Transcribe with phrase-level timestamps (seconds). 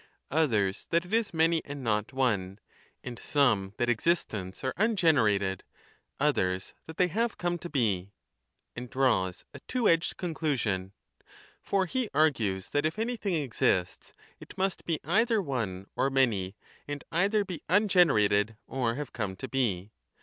[0.31, 2.59] CHAPTER 5 979 a others that it is many and not one,
[3.03, 5.61] and some that ex istents are ungenerated,
[6.19, 8.09] others that they have come to be),
[8.75, 10.93] and draws a two edged conclusion.
[11.61, 16.55] For he argues that if anything exists, it must be either one or many,
[16.87, 19.91] and cither be ungenerated or have come to be.